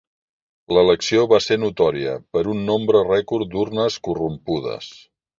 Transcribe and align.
L'elecció 0.75 1.25
va 1.33 1.39
ser 1.47 1.57
notòria 1.63 2.15
per 2.37 2.41
un 2.53 2.63
nombre 2.69 3.01
rècord 3.09 3.51
d'urnes 3.51 3.99
corrompudes. 4.09 4.89